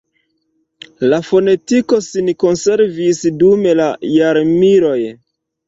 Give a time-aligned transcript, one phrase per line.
[1.13, 4.99] La fonetiko sin konservis dum la jarmiloj.